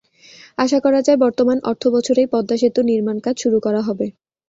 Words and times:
আশা 0.57 0.79
করা 0.85 0.99
যায়, 1.01 1.19
বর্তমান 1.23 1.57
অর্থবছরেই 1.69 2.31
পদ্মা 2.33 2.55
সেতুর 2.61 2.85
নির্মাণকাজ 2.91 3.35
শুরু 3.43 3.57
করা 3.65 3.81
হবে। 3.87 4.05